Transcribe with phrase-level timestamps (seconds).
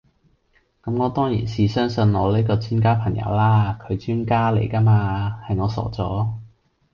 [0.81, 6.39] 咁我當然是相信我呢個專家朋友啦，佢專家黎架嗎，係我傻左